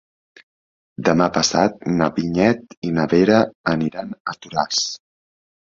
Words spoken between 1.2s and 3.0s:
passat na Vinyet i